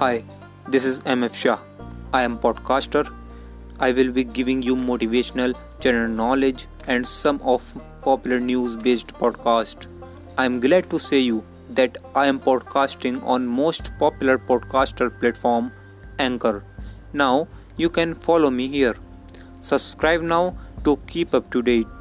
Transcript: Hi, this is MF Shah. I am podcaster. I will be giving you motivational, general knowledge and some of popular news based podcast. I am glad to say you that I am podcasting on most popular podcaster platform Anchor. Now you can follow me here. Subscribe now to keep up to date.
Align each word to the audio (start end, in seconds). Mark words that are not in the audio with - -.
Hi, 0.00 0.24
this 0.66 0.86
is 0.86 1.00
MF 1.00 1.34
Shah. 1.34 1.58
I 2.14 2.22
am 2.22 2.38
podcaster. 2.38 3.06
I 3.78 3.92
will 3.92 4.10
be 4.10 4.24
giving 4.24 4.62
you 4.62 4.74
motivational, 4.74 5.54
general 5.78 6.08
knowledge 6.08 6.68
and 6.86 7.06
some 7.06 7.38
of 7.42 7.66
popular 8.00 8.40
news 8.40 8.76
based 8.76 9.08
podcast. 9.08 9.88
I 10.38 10.46
am 10.46 10.58
glad 10.58 10.88
to 10.88 10.98
say 10.98 11.18
you 11.18 11.44
that 11.74 11.98
I 12.14 12.28
am 12.28 12.40
podcasting 12.40 13.22
on 13.26 13.46
most 13.46 13.90
popular 13.98 14.38
podcaster 14.38 15.10
platform 15.20 15.70
Anchor. 16.18 16.64
Now 17.12 17.46
you 17.76 17.90
can 17.90 18.14
follow 18.14 18.48
me 18.48 18.68
here. 18.68 18.96
Subscribe 19.60 20.22
now 20.22 20.56
to 20.84 20.96
keep 21.08 21.34
up 21.34 21.50
to 21.50 21.60
date. 21.60 21.99